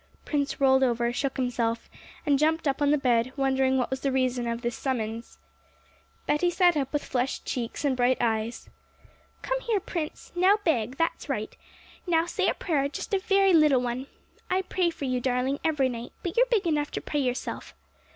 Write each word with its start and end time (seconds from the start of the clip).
Prince 0.25 0.59
rolled 0.59 0.81
over, 0.81 1.13
shook 1.13 1.37
himself, 1.37 1.87
and 2.25 2.39
jumped 2.39 2.67
up 2.67 2.81
on 2.81 2.89
the 2.89 2.97
bed, 2.97 3.31
wondering 3.37 3.77
what 3.77 3.91
was 3.91 3.99
the 3.99 4.11
reason 4.11 4.47
of 4.47 4.63
this 4.63 4.75
summons. 4.75 5.37
Betty 6.25 6.49
sat 6.49 6.75
up 6.75 6.91
with 6.91 7.05
flushed 7.05 7.45
cheeks 7.45 7.85
and 7.85 7.95
bright 7.95 8.17
eyes. 8.19 8.67
'Come 9.43 9.61
here. 9.61 9.79
Prince! 9.79 10.31
Now 10.35 10.57
beg! 10.63 10.97
that's 10.97 11.29
right. 11.29 11.55
Now 12.07 12.25
say 12.25 12.47
a 12.49 12.55
prayer; 12.55 12.89
just 12.89 13.13
a 13.13 13.19
very 13.19 13.53
little 13.53 13.79
one. 13.79 14.07
I 14.49 14.63
pray 14.63 14.89
for 14.89 15.05
you, 15.05 15.21
darling, 15.21 15.59
every 15.63 15.87
night; 15.87 16.13
but 16.23 16.35
you're 16.35 16.47
big 16.47 16.65
enough 16.65 16.89
to 16.93 17.01
pray 17.01 17.19
yourself. 17.19 17.75